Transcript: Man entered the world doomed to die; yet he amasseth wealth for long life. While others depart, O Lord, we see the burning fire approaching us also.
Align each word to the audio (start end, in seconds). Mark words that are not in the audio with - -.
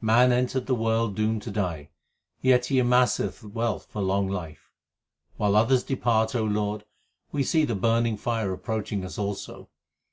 Man 0.00 0.30
entered 0.30 0.66
the 0.66 0.76
world 0.76 1.16
doomed 1.16 1.42
to 1.42 1.50
die; 1.50 1.90
yet 2.40 2.66
he 2.66 2.78
amasseth 2.78 3.42
wealth 3.42 3.88
for 3.90 4.00
long 4.00 4.28
life. 4.28 4.70
While 5.38 5.56
others 5.56 5.82
depart, 5.82 6.36
O 6.36 6.44
Lord, 6.44 6.84
we 7.32 7.42
see 7.42 7.64
the 7.64 7.74
burning 7.74 8.16
fire 8.16 8.52
approaching 8.52 9.04
us 9.04 9.18
also. 9.18 9.70